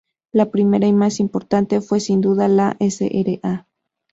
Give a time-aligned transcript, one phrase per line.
[0.31, 3.67] La primera y más importante fue sin duda la Sra.